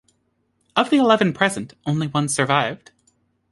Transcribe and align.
Of 0.75 0.89
the 0.89 0.97
eleven 0.97 1.31
present, 1.31 1.75
only 1.85 2.07
one 2.07 2.27
survived. 2.27 2.89